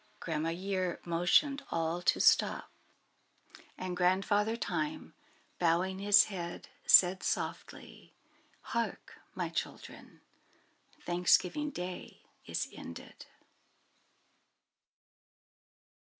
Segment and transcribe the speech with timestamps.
[0.19, 2.71] Grandma Year motioned all to stop,
[3.77, 5.13] and Grandfather Time,
[5.59, 8.15] bowing his head, said softly,
[8.61, 9.19] "Hark!
[9.35, 10.21] my children,
[11.03, 13.27] Thanksgiving Day is ended."